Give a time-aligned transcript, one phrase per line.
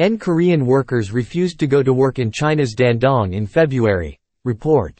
[0.00, 4.18] N Korean workers refused to go to work in China's Dandong in February.
[4.46, 4.98] Report